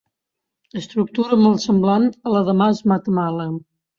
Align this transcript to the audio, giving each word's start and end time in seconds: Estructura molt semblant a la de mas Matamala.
Estructura 0.79 1.37
molt 1.41 1.61
semblant 1.67 2.09
a 2.29 2.33
la 2.37 2.43
de 2.49 2.57
mas 2.63 2.83
Matamala. 2.93 3.49